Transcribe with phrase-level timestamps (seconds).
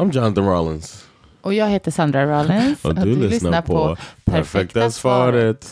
[0.00, 1.04] I'm Jonathan Rollins.
[1.40, 2.84] Och jag heter Sandra Rollins.
[2.84, 5.70] Och du, lyssnar på Perfekta svaret.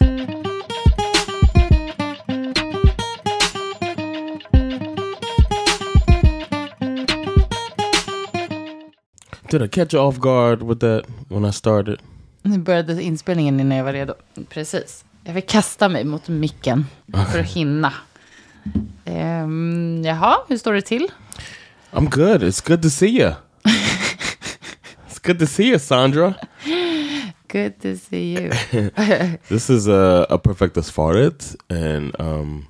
[9.51, 12.01] Did I catch you off guard with that when I started?
[12.43, 14.15] Nu började inspelningen innan jag var redo.
[14.49, 15.05] Precis.
[15.25, 16.87] Jag vill kasta mig mot micken
[17.33, 17.93] för att hinna.
[19.05, 21.09] Um, jaha, hur står det till?
[21.91, 22.43] I'm good.
[22.43, 23.33] It's good to see you.
[25.29, 26.39] Good to see you, Sandra.
[27.49, 28.51] Good to see you.
[29.49, 32.67] This is a, a Perfectus Faret, and um,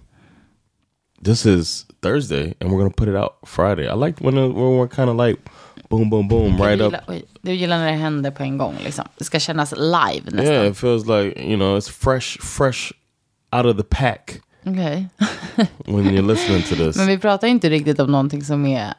[1.23, 3.89] this is Thursday, and we're gonna put it out Friday.
[3.89, 5.39] I like when, it, when we're kind of like
[5.89, 6.95] boom, boom, boom, right up.
[7.43, 8.77] du gillar när det händer på en gång.
[8.85, 9.05] Liksom.
[9.19, 10.45] Det ska kännas live nästan.
[10.45, 12.93] Yeah, it feels like you know it's fresh, fresh
[13.53, 15.09] out of the pack Okej.
[15.87, 16.97] when you're listening to this.
[16.97, 18.95] Men vi pratar inte riktigt om någonting som är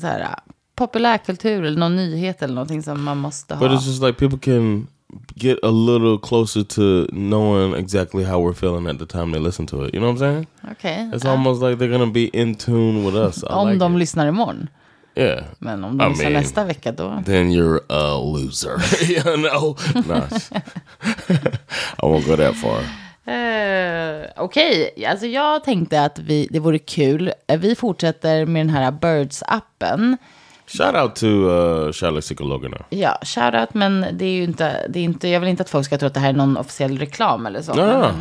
[0.00, 0.34] så här,
[0.78, 3.60] populärkultur eller någon nyhet eller någonting som man måste ha.
[3.68, 4.86] But it's just like people can
[5.34, 9.66] get a little closer to knowing exactly how we're feeling at the time they listen
[9.66, 9.94] to it.
[9.94, 10.46] You know what I'm saying?
[10.72, 11.10] Okej.
[11.14, 13.42] It's almost like they're gonna be in tune with us.
[13.42, 13.98] I Om like de it.
[13.98, 14.68] lyssnar imorgon.
[15.16, 15.44] yeah.
[15.58, 17.22] Men om de I lyssnar mean- nästa vecka då.
[17.26, 18.76] Then you're a loser.
[19.10, 19.76] you know?
[20.06, 20.24] Nah.
[22.02, 22.80] I won't go that far.
[23.34, 27.32] Eh, Okej, alltså jag tänkte att vi, det vore kul.
[27.46, 30.16] Eh, Vi fortsätter med den här Birds-appen.
[30.68, 32.76] Shout out to uh, Charlotte Psykologerna.
[32.90, 35.86] Ja, shoutout, men det är ju inte, det är inte, jag vill inte att folk
[35.86, 37.72] ska tro att det här är någon officiell reklam eller så.
[37.76, 38.12] Ja.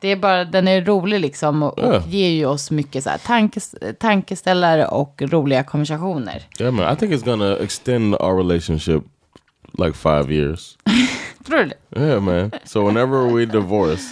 [0.00, 2.02] Det är bara, den är rolig liksom och, och Ja.
[2.06, 6.42] ger ju oss mycket så här tankes, tankeställare och roliga konversationer.
[6.60, 6.92] Yeah, man.
[6.92, 9.02] I think it's gonna extend our relationship
[9.78, 10.78] like five years.
[11.46, 12.00] Tror du det?
[12.00, 12.50] Yeah, man.
[12.64, 14.02] So whenever we divorce,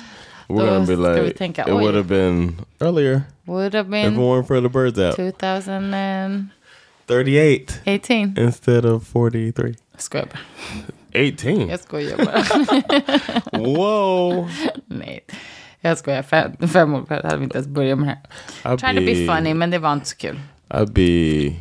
[0.49, 4.17] we're gonna be like, tänka, it would have been earlier Would have if it been
[4.17, 5.17] weren't for the birds out.
[5.17, 6.51] 2018.
[7.11, 8.35] 38 18.
[8.39, 9.75] instead of 43.
[9.93, 10.41] Jag skojar bara.
[11.15, 11.69] 18.
[11.69, 13.59] Jag skojar bara.
[13.63, 14.49] Whoa.
[14.87, 15.21] Nej,
[15.81, 16.23] jag skojar.
[16.23, 18.17] Fem, fem år hade vi inte ens börjat med det
[18.63, 18.77] här.
[18.77, 20.41] I'd Trying to be funny, men det var inte så kul.
[20.69, 21.57] I'd be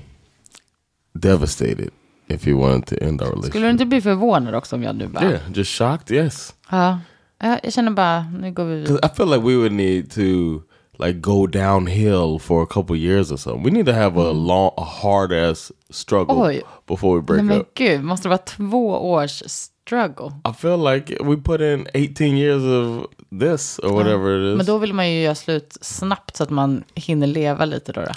[1.13, 1.89] devastated
[2.27, 3.51] if you wanted to end our relationship.
[3.51, 5.29] Skulle du inte bli förvånad också om jag nu bara...
[5.29, 6.11] Yeah, just shocked.
[6.17, 6.99] Yes, Ja.
[7.41, 8.99] Ja, Jag känner bara, nu går vi vidare.
[9.03, 10.21] I feel like we would need to
[10.99, 13.63] like go downhill for a couple years or something.
[13.63, 16.61] We need to have a long, a hard ass struggle Oj.
[16.87, 17.73] before we break Nej men up.
[17.75, 20.31] gud, måste det vara två års struggle?
[20.49, 23.05] I feel like we put in 18 years of
[23.39, 24.57] this or whatever it is.
[24.57, 28.01] Men då vill man ju göra slut snabbt så att man hinner leva lite då.
[28.01, 28.13] då.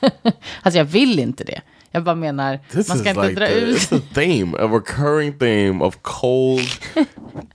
[0.62, 1.60] alltså jag vill inte det.
[1.90, 3.76] Jag bara menar, This man is ska inte like dra the, ut.
[3.78, 6.68] it's a theme, a recurring theme of cold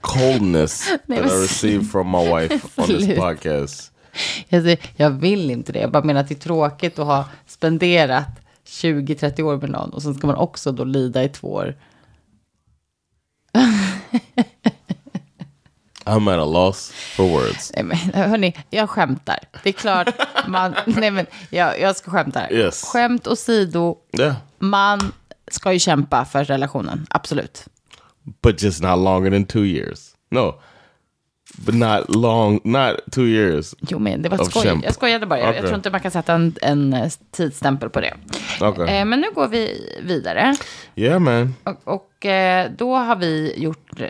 [0.00, 3.92] coldness that men I receive from my wife on this podcast.
[4.48, 5.78] Jag, säger, jag vill inte det.
[5.78, 8.28] Jag bara menar att det är tråkigt att ha spenderat
[8.66, 11.74] 20-30 år med någon och sen ska man också då lida i två år.
[16.06, 17.72] I'm at a loss for words.
[17.74, 17.96] Nej, men,
[18.30, 19.38] hörni, jag skämtar.
[19.62, 20.08] Det är klart,
[20.46, 22.52] man, nej, men, jag, jag ska skämta.
[22.52, 22.82] Yes.
[22.84, 25.12] Skämt åsido, Yeah, man
[25.50, 27.64] ska ju kämpa för relationen, absolut.
[28.42, 30.14] but just not longer than two years.
[30.30, 30.60] No,
[31.56, 33.74] but not long, not two years.
[33.80, 34.62] Jo, men det var skoj.
[34.62, 34.84] kämp.
[34.84, 35.38] Jag skojade bara.
[35.38, 38.14] Jag, jag tror inte man kan sätta en, en eh, tidsstämpel på det.
[38.60, 38.96] Okay.
[38.96, 40.54] Eh, men nu går vi vidare.
[40.96, 41.54] yeah, man.
[41.64, 44.00] Och, och eh, då har vi gjort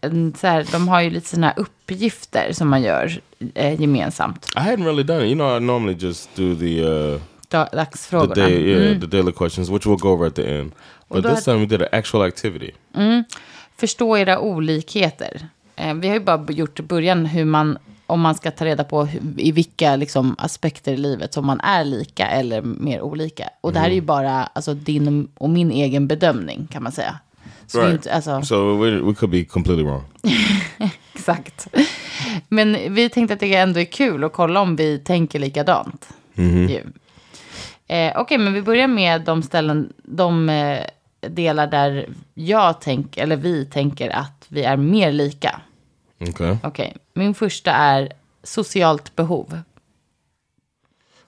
[0.00, 3.20] en, så här, de har ju lite sådana uppgifter som man gör
[3.54, 4.46] eh, gemensamt.
[4.56, 5.26] I hadn't really done it.
[5.26, 8.34] You know, I normally just do the uh, Da- the Dagsfrågorna.
[8.34, 9.00] day, yeah, Mm.
[9.00, 10.72] the daily questions, which we'll go over at the end.
[11.08, 12.70] But this time we did an actual activity.
[13.76, 15.48] Förstå era olikheter.
[15.76, 18.84] Eh, vi har ju bara gjort i början hur man, om man ska ta reda
[18.84, 23.48] på hur, i vilka liksom, aspekter i livet som man är lika eller mer olika.
[23.60, 27.18] Och det här är ju bara alltså, din och min egen bedömning kan man säga.
[27.74, 27.92] Är Right.
[27.92, 30.02] inte, alltså, So we, we could be completely wrong.
[31.14, 31.66] Exakt.
[32.48, 36.08] Men vi tänkte att det ändå är kul att kolla om vi tänker likadant.
[36.34, 36.80] Ju.
[37.86, 40.78] Eh, Okej, men vi börjar med de ställen, de eh,
[41.28, 45.60] delar där jag tänker, eller vi tänker att vi är mer lika.
[46.28, 46.56] Okay.
[46.62, 48.12] Okej, min första är
[48.42, 49.58] socialt behov.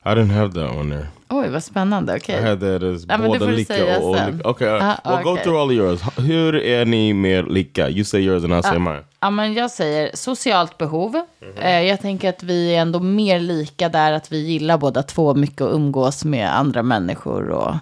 [0.04, 1.08] I didn't have that one there.
[1.28, 2.16] Oj, vad spännande.
[2.16, 2.38] Okej.
[2.38, 4.49] I had that as Ja, båda lika och olika.
[4.49, 4.69] Okay.
[4.69, 5.44] Ah, well, go okej.
[5.44, 6.00] through all yours.
[6.16, 7.88] Hur är ni mer lika?
[7.90, 9.04] You say yours and I say mine.
[9.20, 11.22] Ja, men jag säger socialt behov.
[11.60, 15.34] Eh, jag tänker att vi är ändå mer lika där att vi gillar båda två
[15.34, 17.75] mycket att umgås med andra människor och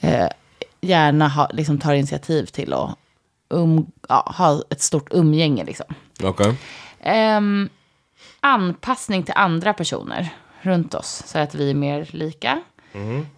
[0.00, 0.28] eh,
[0.80, 2.90] gärna ha, liksom, tar initiativ till att
[3.48, 5.64] um, ja, ha ett stort umgänge.
[5.64, 5.86] Liksom.
[6.22, 6.52] Okay.
[7.00, 7.68] Ehm,
[8.40, 10.28] anpassning till andra personer
[10.66, 12.62] runt oss så att vi är mer lika.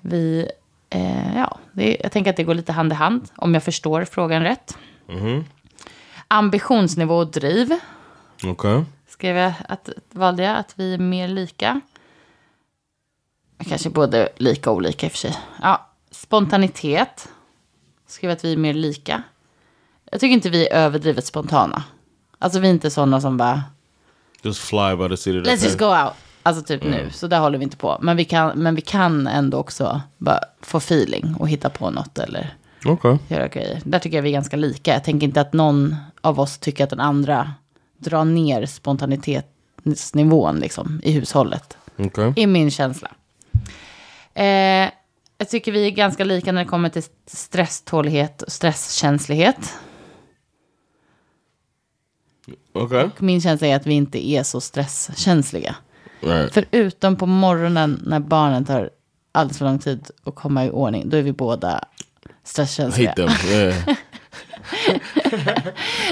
[0.00, 0.50] Vi,
[0.90, 4.04] eh, ja, det, jag tänker att det går lite hand i hand om jag förstår
[4.04, 4.78] frågan rätt.
[6.28, 7.74] Ambitionsnivå och driv
[8.44, 8.82] Okay.
[9.08, 11.80] skrev jag att, valde jag att vi är mer lika.
[13.68, 15.36] Kanske både lika och olika i och för sig.
[15.62, 17.28] Ja, spontanitet.
[18.06, 19.22] Skrev att vi är mer lika.
[20.10, 21.84] Jag tycker inte vi är överdrivet spontana.
[22.38, 23.62] Alltså vi är inte sådana som bara,
[24.42, 26.12] Just fly by the the let's just go out.
[26.48, 27.98] Alltså typ nu, så där håller vi inte på.
[28.00, 32.18] Men vi kan, men vi kan ändå också bara få feeling och hitta på något
[32.18, 32.54] eller
[32.84, 33.16] Okay.
[33.28, 33.80] göra grejer.
[33.84, 34.92] Där tycker jag vi är ganska lika.
[34.92, 37.52] Jag tänker inte att någon av oss tycker att den andra
[37.98, 41.76] drar ner spontanitetsnivån liksom, i hushållet.
[41.96, 42.32] Okay.
[42.36, 43.10] I min känsla.
[44.34, 44.90] Eh,
[45.38, 49.74] jag tycker vi är ganska lika när det kommer till stresstålighet och stresskänslighet.
[52.72, 53.04] Okay.
[53.04, 55.76] Och min känsla är att vi inte är så stresskänsliga.
[56.20, 56.54] Right.
[56.54, 58.90] Förutom på morgonen när barnen tar
[59.32, 61.08] alldeles för lång tid att komma i ordning.
[61.08, 61.84] Då är vi båda
[62.44, 63.14] stresskänsliga.
[63.48, 63.74] Yeah.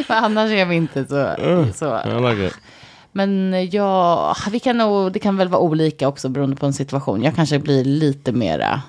[0.08, 1.34] Men annars är vi inte så.
[1.74, 2.00] så.
[2.08, 2.56] I like.
[3.12, 7.22] Men ja, vi kan nog, det kan väl vara olika också beroende på en situation.
[7.22, 8.82] Jag kanske blir lite mera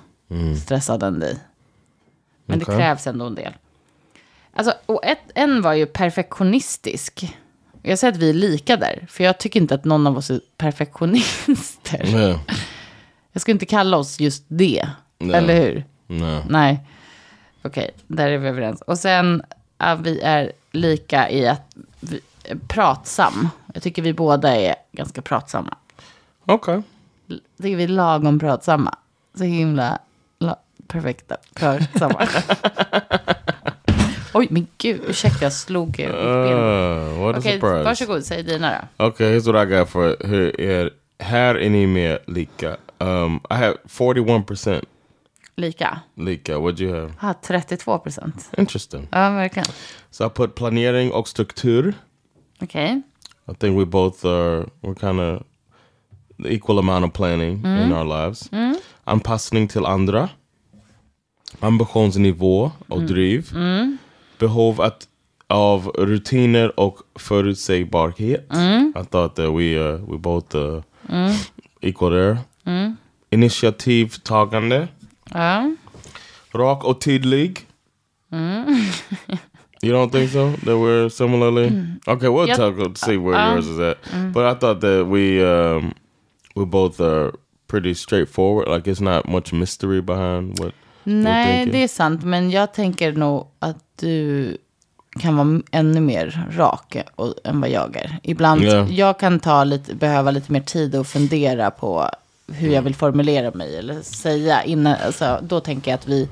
[0.63, 1.37] stressad än dig.
[2.45, 2.75] Men Okej.
[2.75, 3.53] det krävs ändå en del.
[4.53, 7.35] Alltså, och ett, en var ju perfektionistisk.
[7.87, 10.29] Jag säger att vi är lika där, för jag tycker inte att någon av oss
[10.29, 12.05] är perfektionister.
[12.05, 12.39] Yeah.
[13.31, 14.89] Jag skulle inte kalla oss just det,
[15.19, 15.35] Nej.
[15.37, 15.85] eller hur?
[16.07, 16.43] No.
[16.49, 16.79] Nej.
[17.61, 18.81] Okej, där är vi överens.
[18.81, 19.43] Och sen
[19.77, 23.49] att vi är lika i att vi är pratsam.
[23.73, 25.75] Jag tycker vi båda är ganska pratsamma.
[26.45, 26.81] Okay.
[27.27, 28.95] Jag tycker vi är lagom pratsamma.
[29.37, 29.99] Så himla
[30.39, 30.55] la,
[30.87, 32.27] perfekta pratsamma.
[34.37, 36.09] Oj, men gud, ursäkta, jag slog mitt ben.
[36.09, 37.83] Uh, what a surprise.
[37.83, 39.05] varsågod, säg dina då.
[39.05, 40.25] Okay, here's what I got for it.
[40.25, 40.89] Here, here,
[41.19, 42.77] här är ni mer lika.
[42.97, 44.81] Um, I have 41%
[45.55, 45.99] Lika.
[46.15, 46.57] lika.
[46.57, 47.13] What'd you have?
[47.19, 48.49] Ah, 32 procent.
[48.57, 49.07] Interesting.
[49.11, 49.67] Ja, verkligen.
[50.11, 51.93] So I put planering och struktur.
[52.61, 53.01] Okej.
[53.51, 55.41] I think we both are, we're kind of
[56.43, 58.49] the equal amount of planning in our lives.
[59.03, 60.29] Anpassning till andra.
[61.59, 63.49] Ambitionsnivå och driv.
[64.39, 65.07] Behov att,
[65.47, 68.47] av rutiner och förutsägbarhet.
[68.95, 70.81] I thought that we, uh, we both uh,
[71.81, 72.37] equal there.
[73.29, 74.87] Initiativtagande.
[75.33, 75.71] Ja.
[76.51, 77.59] Rak och tydlig.
[79.81, 80.51] you don't think so?
[80.65, 81.71] That we're similarly?
[82.07, 82.57] Okay, we'll Yep.
[82.57, 83.97] talk see where yours is at.
[84.33, 85.93] But I thought that we um,
[86.55, 87.31] we both are
[87.67, 88.67] pretty straightforward.
[88.67, 90.73] Like it's not much mystery behind what.
[91.09, 92.23] Nej, det är sant.
[92.23, 94.57] Men jag tänker nog att du
[95.19, 98.19] kan vara ännu mer rak och, än vad jag är.
[98.23, 98.87] Ibland, Ja.
[98.89, 102.09] jag kan ta lite, behöva lite mer tid och fundera på
[102.47, 102.73] hur Mm.
[102.73, 104.95] jag vill formulera mig eller säga innan.
[105.05, 106.29] Alltså, då tänker jag att vi...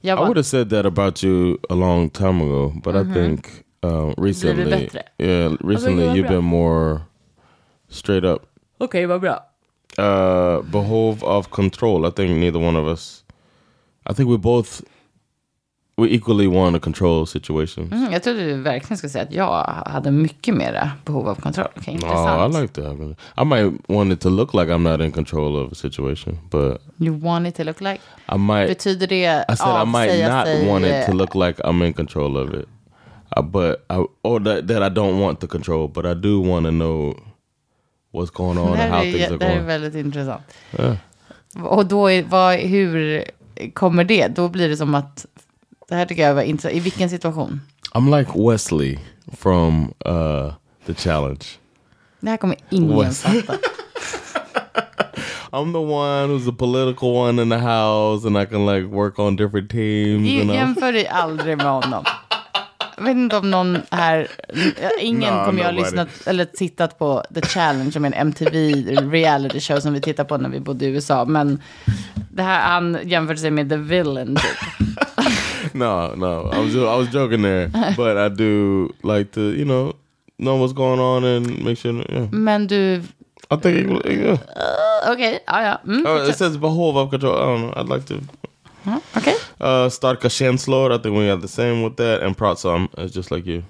[0.00, 3.46] Jag I would have said that about you a long time ago, but I think
[3.84, 5.02] uh, recently, bättre?
[5.18, 7.00] yeah, recently vad you've been more
[7.90, 8.42] straight up.
[8.78, 9.44] Okej, vad bra.
[9.98, 12.06] Uh, behov of control.
[12.08, 13.24] I think neither one of us.
[14.10, 14.82] I think we both
[15.98, 17.92] we equally want to control situations.
[17.92, 21.66] Mm, jag trodde du verkligen skulle säga att jag hade mycket mera behov av kontroll.
[21.76, 22.54] Oh, intressant.
[22.54, 22.94] I like that.
[23.36, 26.82] I might want it to look like I'm not in control of a situation, but
[26.98, 28.00] You want it to look like?
[28.28, 28.68] I might.
[28.68, 31.92] Betyder det I said I might not sig, want it to look like I'm in
[31.92, 32.68] control of it,
[33.36, 36.66] uh, but I or that, that I don't want to control, but I do want
[36.66, 37.14] to know
[38.12, 39.66] what's going on and how things are det här är going.
[39.66, 40.42] väldigt intressant.
[40.78, 40.96] Yeah.
[41.62, 43.24] Och då, är, vad, hur
[43.74, 44.28] kommer det?
[44.28, 45.26] Då blir det som att,
[45.88, 46.74] det här tycker jag var intressant.
[46.74, 47.60] I vilken situation?
[47.92, 48.98] I'm like Wesley
[49.38, 50.52] from uh,
[50.86, 51.44] the challenge.
[52.20, 53.58] Det här kommer ingen fatta.
[55.50, 59.18] I'm the one who's the political one in the house, and I can like work
[59.18, 60.28] on different teams.
[60.28, 62.04] Jämför dig aldrig med honom.
[62.98, 64.28] Jag vet inte om någon här,
[65.00, 68.72] ingen No, kommer jag ha lyssnat eller tittat på The Challenge, som är en MTV
[69.10, 71.24] reality show som vi tittade på när vi bodde i USA.
[71.24, 71.62] Men
[72.32, 74.88] det här, han jämförde sig med The Villain typ.
[75.74, 79.92] No, no, I was I was joking there, but I do like to you know
[80.38, 82.04] know what's going on and make sure.
[82.08, 83.02] Yeah, Men du,
[83.50, 84.38] I think it, yeah.
[85.12, 85.38] okej.
[85.46, 85.80] Ja, ja.
[85.86, 87.34] Mm, Oh, it says behov of control.
[87.36, 87.72] I don't know.
[87.76, 88.14] I'd like to.
[89.16, 89.34] Okej.
[89.60, 90.94] Uh, starka känslor.
[90.94, 92.22] I think we got the same with that.
[92.22, 93.62] And pratsam is just like you.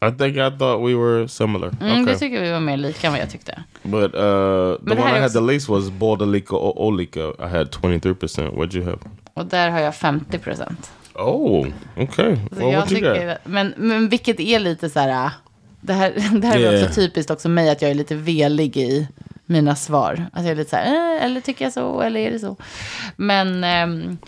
[0.00, 1.70] I think I thought we were similar.
[1.80, 2.04] Mm, okay.
[2.14, 3.62] Det tycker vi var mer lika än vad jag tyckte.
[3.82, 7.20] But uh, the one I är had the också- least was Bordalika or Olika.
[7.20, 8.50] I had 23%.
[8.56, 8.98] What'd you have?
[9.34, 10.90] Och där har jag 50 procent.
[11.14, 11.66] Oh,
[11.96, 12.36] okay.
[12.52, 13.14] Så Well, what you got?
[13.14, 15.30] tycker, men, men vilket är lite så här,
[15.80, 16.84] det här, det här är Yeah.
[16.88, 19.08] också typiskt också mig, att jag är lite velig i
[19.48, 20.26] mina svar.
[20.32, 22.56] Alltså jag är lite så här, eh, eller tycker jag så, eller är det så?
[23.16, 24.18] Men ehm,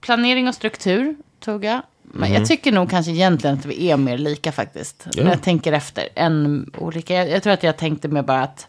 [0.00, 1.82] planering och struktur tog jag.
[2.02, 5.06] Men jag tycker nog kanske egentligen att vi är mer lika faktiskt.
[5.12, 5.24] Ja.
[5.24, 7.14] När jag tänker efter, än olika.
[7.14, 8.66] Jag, jag tror att jag tänkte mer bara att,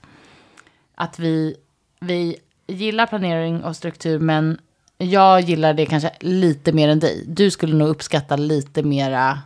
[0.96, 1.56] att vi,
[2.00, 2.36] vi
[2.68, 4.58] gillar planering och struktur, men
[4.98, 7.24] jag gillar det kanske lite mer än dig.
[7.28, 9.40] Du skulle nog uppskatta lite mera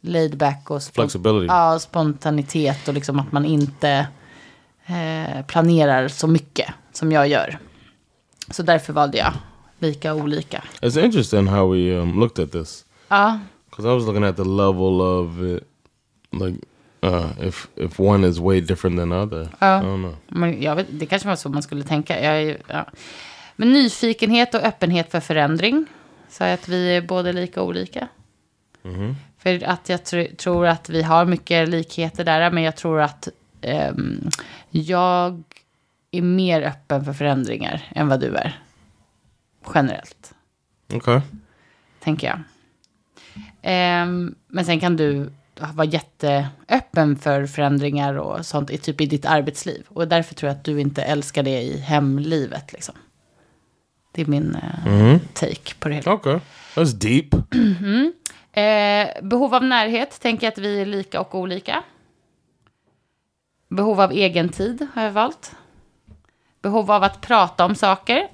[0.00, 1.46] laid back och spon-.
[1.48, 4.06] Ja, spontanitet och liksom att man inte
[4.86, 7.58] eh, planerar så mycket som jag gör.
[8.50, 9.32] Så därför valde jag
[9.78, 10.64] lika och olika.
[10.80, 12.84] It's interesting how we um, looked at this.
[13.08, 13.38] Ja,
[13.70, 15.62] Because I was looking at the level of it,
[16.32, 16.58] like
[17.04, 19.48] uh, if if one is way different than the other.
[19.80, 20.16] Know.
[20.28, 22.20] men jag vet, det kanske var så man skulle tänka.
[22.24, 22.86] Jag ja.
[23.56, 25.86] Men nyfikenhet och öppenhet för förändring.
[26.28, 28.08] Sa jag att vi är både lika och olika.
[29.38, 32.50] För att jag tr- tror att vi har mycket likheter där.
[32.50, 33.28] Men jag tror att
[33.62, 34.28] ehm,
[34.70, 35.42] jag
[36.10, 38.58] är mer öppen för förändringar än vad du är.
[39.74, 40.34] Generellt,
[40.94, 41.20] Okay.
[42.00, 42.38] tänker jag.
[43.62, 45.32] Ehm, men sen kan du
[45.74, 49.84] vara jätteöppen för förändringar och sånt i, typ i ditt arbetsliv.
[49.88, 52.72] Och därför tror jag att du inte älskar det i hemlivet.
[52.72, 52.94] Liksom.
[54.12, 56.12] Det är min eh, take på det hela.
[56.12, 56.38] Okay.
[56.74, 57.34] That's deep.
[58.52, 61.82] Eh, behov av närhet tänker jag att vi är lika och olika.
[63.70, 65.56] Behov av egen tid har jag valt.
[66.62, 68.28] Behov av att prata om saker.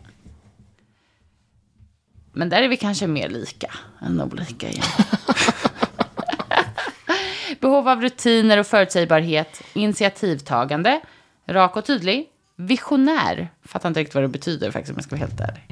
[2.32, 4.84] Men där är vi kanske mer lika än olika igen.
[7.60, 9.62] Behov av rutiner och förutsägbarhet.
[9.72, 11.00] Initiativtagande.
[11.46, 12.28] Rak och tydlig.
[12.56, 13.48] Visionär.
[13.64, 15.62] Fattar inte riktigt vad det betyder faktiskt om jag ska vara helt ärlig.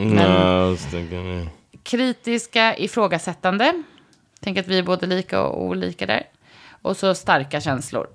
[0.90, 1.26] Thinking.
[1.26, 1.48] Yeah.
[1.82, 3.82] kritiska, ifrågasättande.
[4.40, 6.22] Tänk att vi är både lika och olika där.
[6.82, 8.06] Och så starka känslor.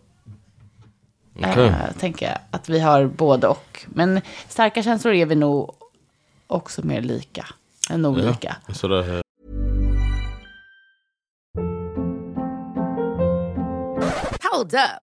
[1.40, 1.68] Okay.
[1.68, 3.86] Eh, tänker jag att vi har både och.
[3.88, 5.76] Men starka känslor är vi nog
[6.48, 7.46] också mer lika
[7.90, 8.56] än olika.
[8.70, 9.22] I had.
[14.52, 15.09] Hold up.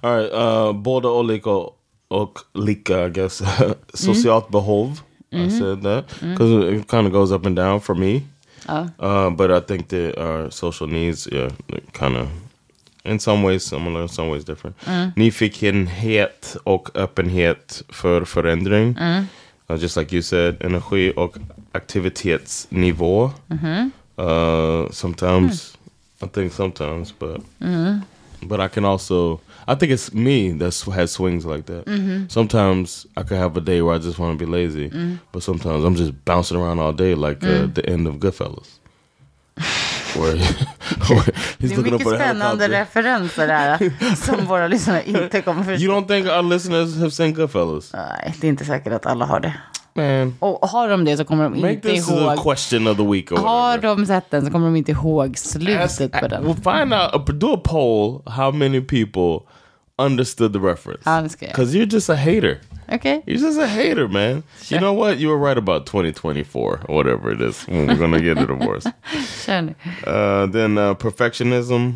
[0.08, 0.32] All right.
[0.32, 1.50] Uh, båda olika
[2.08, 3.42] och lika, I guess.
[3.94, 5.00] Socialt behov.
[5.32, 8.22] I said that because it kind of goes up and down for me.
[8.98, 11.50] Uh, but I think that our social needs, yeah,
[11.92, 12.28] kind of
[13.04, 14.76] in some ways similar, in some ways different.
[15.16, 18.96] Nyfikenhet och öppenhet för förändring.
[18.98, 21.36] Uh, just like you said, energi och
[21.72, 23.30] aktivitetsnivå.
[24.18, 25.76] Uh, sometimes,
[26.22, 27.40] I think sometimes, but
[28.42, 29.38] but I can also
[29.70, 31.84] I think it's me that has swings like that.
[32.28, 34.88] Sometimes I could have a day where I just want to be lazy,
[35.32, 38.80] but sometimes I'm just bouncing around all day like uh, the end of Goodfellas.
[40.16, 41.24] where, where
[41.58, 43.90] he's looking up for spännande referenser här
[44.26, 45.84] som våra lyssnare inte kommer förstå.
[45.84, 47.92] You don't think our listeners have seen Goodfellas?
[47.92, 49.52] Nej, det är inte säkert att alla har det.
[49.94, 52.36] Man, Och har de det så kommer de make inte this ihåg.
[52.38, 55.46] question of the week or Har de sett den så kommer de inte ihåg Ask-
[55.60, 56.44] slutet på den.
[56.44, 57.28] We'll find out.
[57.30, 58.22] Uh, do a poll.
[58.26, 59.46] How many people
[59.98, 61.02] understood the reference?
[61.10, 61.54] Ja, det ska jag.
[61.54, 62.58] Because you're just a hater.
[62.92, 63.22] Okej.
[63.26, 64.42] You're just a hater, man.
[64.70, 65.18] You know what?
[65.20, 68.90] You were right about 2024 or whatever it is when we're gonna get a divorce.
[69.46, 69.74] Kör.
[70.06, 71.92] Uh, then uh, perfectionism,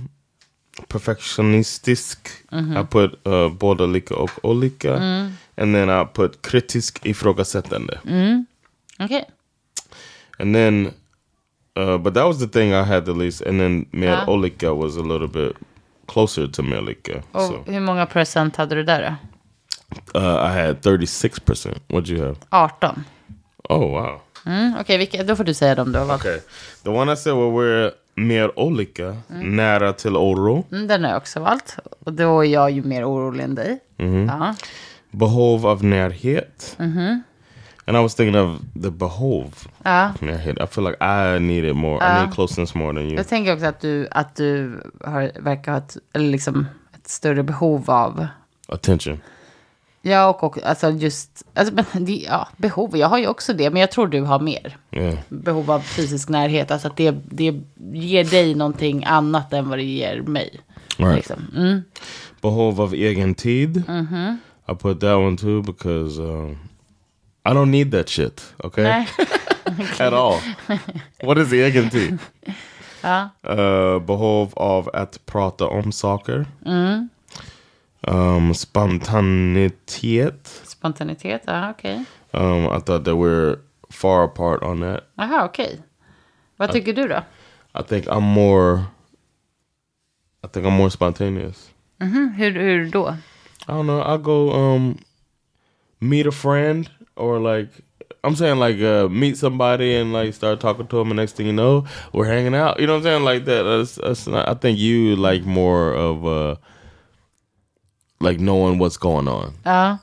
[0.89, 2.19] perfectionistisk.
[2.53, 5.01] I put uh, båda lika och olika.
[5.57, 7.99] And then I put kritisk ifrågasättande.
[8.99, 9.25] Okej.
[10.39, 10.87] And then,
[11.79, 13.43] uh, but that was the thing I had the least.
[13.43, 14.27] And then mer Ja.
[14.27, 15.57] olika was a little bit
[16.09, 17.23] closer to mer lika.
[17.33, 19.17] Och So hur många procent hade du där
[20.13, 20.19] då?
[20.19, 21.79] uh, I had 36%.
[21.89, 22.37] What'd you have?
[22.49, 23.05] 18.
[23.69, 24.21] Oh, wow.
[24.47, 26.23] Mm, Okej, vilka- då får du säga dem har valt.
[26.23, 26.41] Okay.
[26.83, 30.65] The one I said we're mer olika, nära till oro.
[30.73, 31.77] Mm, den har jag också valt.
[32.01, 33.79] Och då är jag ju mer orolig än dig.
[34.29, 34.55] Ja.
[35.15, 36.77] Behov av närhet.
[37.87, 40.11] And I was thinking of the behov ja.
[40.15, 40.59] of närhet.
[40.59, 41.99] I feel like I need it more.
[42.03, 43.17] I need closeness more than you.
[43.17, 47.43] Jag tänker också att du, att du har, verkar ha ett, eller liksom ett större
[47.43, 48.27] behov av...
[48.69, 49.21] Attention.
[50.03, 51.47] Ja, och, och alltså just...
[51.55, 52.97] Alltså, men det, ja, behov.
[52.97, 54.77] Jag har ju också det, men jag tror du har mer.
[54.93, 55.19] Yeah.
[55.29, 56.71] Behov av fysisk närhet.
[56.71, 57.61] Alltså att det, det
[57.93, 60.61] ger dig någonting annat än vad det ger mig.
[60.97, 61.17] Right.
[61.17, 61.47] Liksom.
[61.57, 61.83] Mm.
[62.41, 63.83] Behov av egen tid.
[64.69, 66.57] I put that one too because um,
[67.45, 68.43] I don't need that shit.
[68.65, 68.85] Okay.
[70.01, 70.41] At all.
[71.23, 72.19] What is the egen tid?
[73.03, 73.29] Ja.
[73.43, 76.47] Uh, behov av att prata om saker.
[78.01, 80.63] Um, spontanitet.
[80.65, 82.05] Spontanitet, ja okej.
[82.31, 83.57] Um, I thought that we're
[83.91, 85.05] far apart on that.
[85.15, 85.83] Jaha, okej.
[86.57, 87.23] Vad tycker du då?
[87.81, 88.79] I think I'm more.
[90.45, 91.71] I think I'm more spontaneous.
[91.99, 93.17] Hur, hur då?
[93.69, 94.01] I don't know.
[94.01, 94.99] I'll go um
[96.01, 97.69] meet a friend or like
[98.23, 101.47] I'm saying like uh meet somebody and like start talking to them and next thing
[101.47, 102.81] you know we're hanging out.
[102.81, 103.25] You know what I'm saying?
[103.25, 103.63] Like that.
[103.63, 106.57] That's, that's not, I think you like more of uh
[108.21, 109.55] like knowing what's going on.
[109.65, 109.99] Ja,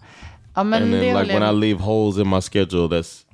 [0.55, 3.25] ja men and then like when I leave holes in my schedule that's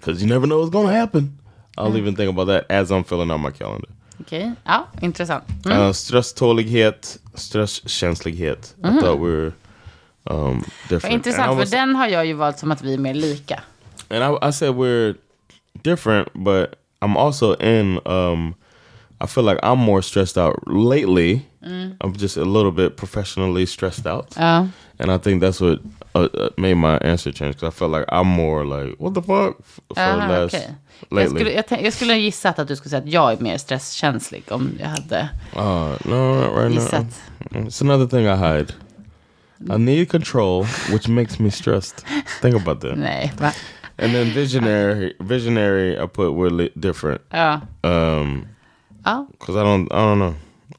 [0.00, 1.38] cuz you never know what's going to happen.
[1.76, 3.88] I'll even think about that as I'm filling out my calendar.
[4.20, 5.44] Okej, ja, intressant.
[5.66, 5.78] Mm.
[5.78, 8.74] Uh, stresstålighet, stresskänslighet.
[8.78, 9.52] I thought we were
[10.24, 11.14] um, different.
[11.14, 13.60] Intressant, I för den har jag ju valt som att vi är mer lika.
[14.10, 15.14] and I, I said we're
[15.82, 18.00] different, but I'm also in.
[18.06, 18.54] Um,
[19.20, 21.40] I feel like I'm more stressed out lately.
[22.00, 24.66] I'm just a little bit professionally stressed out, Ja.
[24.98, 25.78] And I think that's what
[26.14, 29.22] uh, uh, made my answer change because I felt like I'm more like what the
[29.22, 29.56] fuck
[29.94, 30.74] for Aha, last okej.
[31.10, 33.58] Jag skulle, jag, jag skulle ha gissat att du skulle säga att jag är mer
[33.58, 37.06] stresskänslig om jag hade Uh, no, not right now.
[37.66, 38.74] It's another thing I hide.
[39.70, 42.04] I need control, which makes me stressed.
[42.40, 42.96] Think about that.
[42.98, 43.52] Nej, va?
[43.98, 47.20] And then visionary, visionary, I put we're different.
[47.30, 47.60] Ja.
[47.82, 48.46] Um,
[49.04, 49.26] Ja.
[49.38, 50.34] cause I don't, I don't know.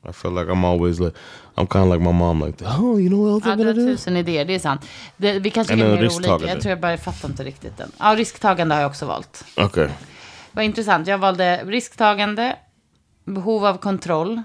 [0.10, 1.18] I feel like I'm always like,
[1.56, 3.86] I'm kind of like my mom, like, oh, you know what else I'm gonna do?
[3.86, 4.82] tusen idéer, det är sant.
[5.18, 6.48] Det, vi kanske är mer olika.
[6.48, 7.92] Jag tror jag bara fattar inte riktigt den.
[8.00, 9.46] Ja, risktagande har jag också valt.
[9.58, 9.90] Okay.
[10.52, 11.08] Vad intressant.
[11.08, 12.56] Jag valde risktagande,
[13.26, 14.42] behov av kontroll.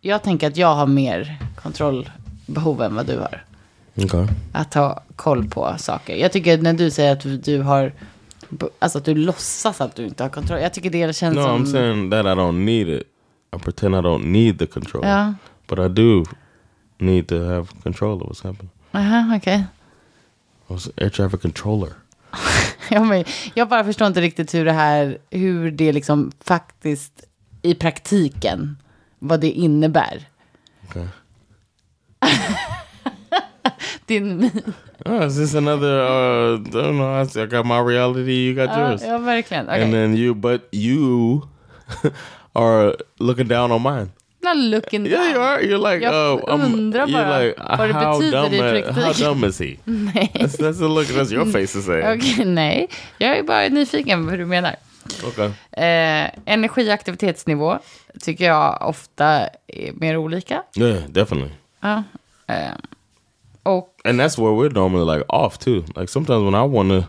[0.00, 3.44] Jag tänker att jag har mer kontrollbehov än vad du har.
[3.96, 4.26] Okay.
[4.52, 6.16] Att ha koll på saker.
[6.16, 7.92] Jag tycker när du säger att du har,
[8.78, 10.60] alltså att du låtsas att du inte har kontroll.
[10.60, 11.64] Jag tycker det känns No, som...
[11.64, 13.02] I'm saying that I don't need it.
[13.52, 15.04] I pretend I don't need the control.
[15.04, 15.34] Ja.
[15.66, 16.24] But I do
[16.98, 18.70] need to have control of what's happening.
[18.92, 19.66] Aha, okej.
[20.68, 21.92] I was air traffic controller.
[22.92, 27.24] Ja, men jag bara förstår inte riktigt hur det här, hur det liksom faktiskt
[27.62, 28.76] i praktiken,
[29.18, 30.28] vad det innebär.
[30.88, 31.06] Okay.
[34.06, 34.72] Din min.
[35.04, 36.00] Oh, is this another?
[36.00, 37.42] Uh, I don't know.
[37.42, 38.32] I got my reality.
[38.32, 39.02] You got yours.
[39.02, 39.68] ja, verkligen.
[39.68, 39.82] Okej.
[39.82, 41.42] And then you, but you
[42.54, 44.10] are looking down on mine.
[44.42, 45.42] Not looking Yeah, you down.
[45.42, 45.62] are.
[45.62, 48.92] You're like, Jag oh, I'm, undrar you're bara like, vad det betyder dumb, i a-
[48.92, 49.26] how praktiken.
[49.28, 49.76] dumb is he?
[49.84, 50.30] Nej.
[50.34, 51.06] That's, that's the look.
[51.08, 52.06] That's your face is saying.
[52.18, 52.88] Okej, nej.
[53.18, 54.76] Jag är bara nyfiken på hur du menar.
[55.28, 55.46] Okay.
[55.72, 57.78] Eh, energi och aktivitetsnivå
[58.20, 59.26] tycker jag ofta
[59.66, 60.62] är mer olika.
[60.76, 61.50] Yeah, definitely.
[61.80, 62.02] Ja.
[62.46, 62.72] Eh,
[63.62, 65.84] och And that's where we're normally like off too.
[65.96, 67.04] Like sometimes when I want to,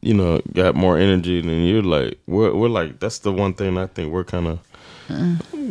[0.00, 3.76] you know, got more energy than you, like we're we're like that's the one thing
[3.78, 4.58] I think we're kind of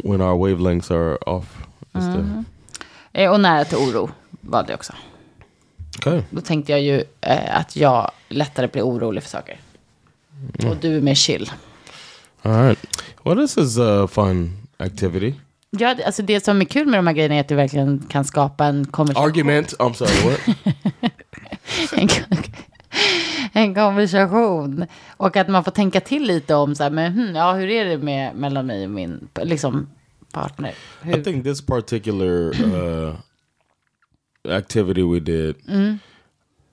[0.04, 1.46] when our wavelengths are off.
[1.94, 2.44] The,
[3.14, 4.10] Eh, Och nära till oro
[4.42, 4.94] valde jag också.
[6.00, 6.22] okay.
[6.30, 9.60] Då tänkte jag ju eh, att jag lättare blir orolig för saker.
[10.70, 11.52] Och du är mer chill.
[12.42, 12.80] All right.
[13.24, 15.34] Well, this is a fun activity.
[15.70, 18.06] Ja, det- alltså det som är kul med de här grejerna är att du verkligen
[18.10, 19.30] kan skapa en konversation.
[19.30, 19.74] Argument.
[19.80, 20.12] I'm sorry.
[20.30, 20.40] What?
[21.94, 22.08] en,
[23.58, 24.86] en konversation.
[25.18, 27.86] Och att man får tänka till lite om så här, men, hmm, ja, hur är
[27.86, 29.90] det med, mellan mig och min liksom,
[30.32, 30.70] partner?
[30.70, 33.16] I Hur, think this particular uh,
[34.50, 35.56] activity we did.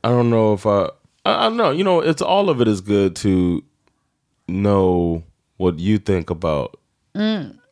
[0.02, 0.90] I don't know if I.
[1.26, 1.72] I, I don't know.
[1.72, 3.62] You know, it's all of it is good to
[4.46, 5.22] know
[5.56, 6.76] what you think about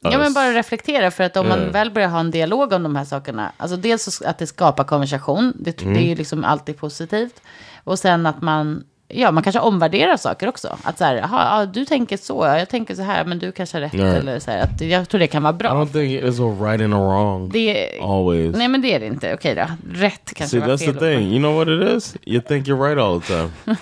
[0.05, 1.11] Ja, men bara reflektera.
[1.11, 3.53] För att om man väl börjar ha en dialog om de här sakerna.
[3.57, 5.53] Alltså dels att det skapar konversation.
[5.57, 7.43] Det, det är ju liksom alltid positivt.
[7.85, 10.77] Och sen att man, ja, man kanske omvärderar saker också.
[10.83, 13.77] Att så här, jaha, ja, du tänker så, jag tänker så här, men du kanske
[13.77, 13.93] har rätt.
[13.93, 14.17] Nej.
[14.17, 15.71] Eller så här, att jag tror det kan vara I bra.
[15.71, 17.49] don't think it's a right and a wrong.
[17.53, 18.57] Det, Always.
[18.57, 19.35] nej, men det är det inte.
[19.35, 19.67] Okej då.
[20.01, 20.95] Rätt kanske See, var that's fel.
[20.95, 21.29] the thing.
[21.33, 22.17] You know what it is?
[22.27, 23.51] You think you're right all the time.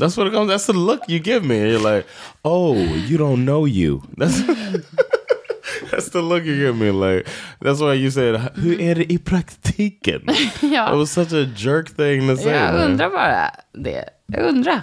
[0.00, 0.50] that's what it comes.
[0.52, 1.54] That's the look you give me.
[1.54, 2.06] You're like,
[2.42, 2.76] oh,
[3.08, 4.02] you don't know you.
[4.16, 4.42] That's
[5.90, 6.90] that's the look you give me.
[6.90, 7.28] Like
[7.60, 10.22] that's why you said, hur är det i praktiken?
[10.60, 10.92] Ja.
[10.92, 12.52] It was such a jerk thing to say.
[12.52, 14.04] Jag undrar bara det.
[14.26, 14.80] Jag undrar.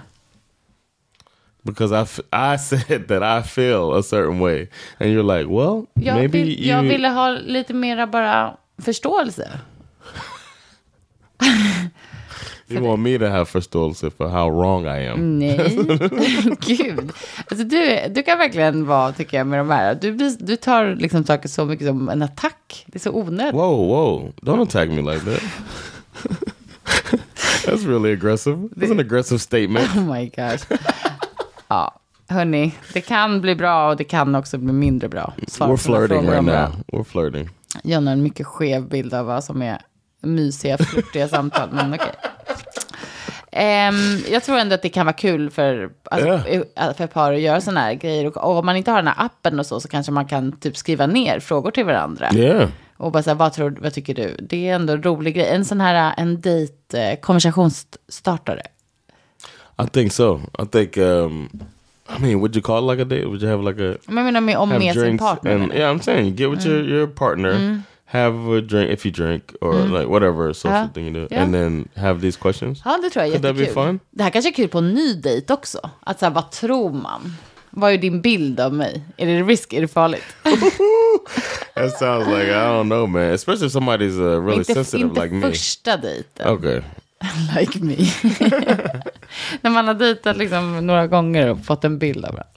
[1.63, 4.67] Because I, f- I said that I feel a certain way,
[4.99, 6.67] and you're like, well, Jag, maybe vill, you.
[6.69, 9.59] jag ville ha lite mera bara förståelse.
[12.69, 15.39] you want me to have förståelse for how wrong I am.
[15.39, 15.57] Nej,
[16.59, 17.11] gud.
[17.47, 19.95] Alltså du, du kan verkligen vara, tycker jag, med de här.
[19.95, 22.85] Du, blir- du tar liksom saker så mycket som en attack.
[22.87, 23.53] Det är så onödigt.
[23.55, 24.31] Whoa, whoa!
[24.41, 25.41] Don't attack me like that.
[27.65, 28.57] That's really aggressive.
[28.75, 29.95] That's an aggressive statement.
[29.95, 30.79] Oh my gosh.
[31.67, 35.33] Ja, hörni, det kan bli bra och det kan också bli mindre bra.
[35.47, 36.71] Svar We're flirting right now.
[36.87, 37.49] We're flirting.
[37.83, 39.81] John har en mycket skev bild av vad som är
[40.21, 42.11] mysiga, flörtiga samtal, men okej.
[43.51, 43.95] Ehm,
[44.31, 46.27] jag tror ändå att det kan vara kul för, alltså,
[46.75, 46.93] Ja.
[46.93, 48.27] för par att göra sådana här grejer.
[48.27, 50.51] Och, och om man inte har den här appen och så, så kanske man kan
[50.51, 52.29] typ skriva ner frågor till varandra.
[52.33, 52.69] Yeah.
[53.03, 54.35] Och bara så här, vad, tror, vad tycker du?
[54.39, 55.47] Det är ändå en rolig grej.
[55.47, 56.73] En sån här, en dejt,
[57.11, 58.61] eh, konversationsstartare.
[59.83, 60.39] I think so.
[60.63, 60.97] I think.
[60.97, 61.49] Um,
[62.17, 63.25] I mean, would you call it like a date?
[63.27, 65.51] Would you have like a Men jag menar med, om med sin partner.
[65.55, 69.43] and yeah, I'm saying get with your your partner, have a drink if you drink
[69.61, 70.87] or like whatever social Ja.
[70.93, 71.41] thing you do, Ja.
[71.41, 72.81] and then have these questions.
[72.85, 73.83] Ja, det tror jag är Could that be jättekul.
[73.83, 73.99] fun?
[74.11, 75.89] Det här kanske är kul på en ny dejt också.
[75.99, 77.35] Att så här, vad tror man?
[77.75, 79.01] Vad är din bild av mig?
[79.17, 79.73] Är det risk?
[79.73, 80.23] Är det farligt?
[81.75, 83.21] That sounds like I don't know, man.
[83.21, 85.41] Especially if somebody's uh, really inte sensitive inte like me.
[85.41, 86.47] första dejten.
[86.47, 86.81] Okay.
[87.59, 87.95] Like me.
[89.61, 92.49] När man har dejtat liksom några gånger och fått en bild av varandra.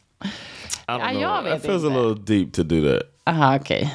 [0.87, 1.99] Ja, jag vet It feels a inte.
[2.01, 3.03] little deep to do that.
[3.35, 3.95] Aha, okej.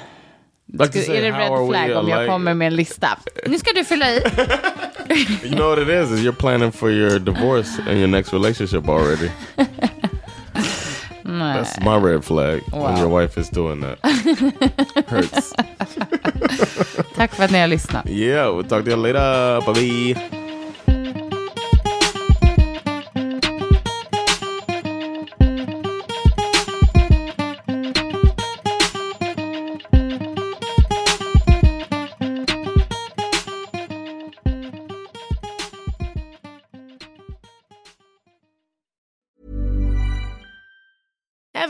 [0.73, 3.07] Like Ska- say, Är det red flag om jag kommer med en lista?
[3.47, 4.17] Nu ska du fylla i.
[5.43, 6.11] You know what it is?
[6.11, 9.29] Is you're planning for your divorce and your next relationship already.
[11.41, 11.63] Nej.
[11.63, 12.97] That's my red flag when Wow.
[12.99, 13.97] your wife is doing that.
[15.07, 15.53] Hurts.
[17.15, 18.09] Tack för att ni har lyssnat.
[18.09, 19.61] Yeah, we'll talk to you later.
[19.73, 19.73] Bye
[20.13, 20.40] bye.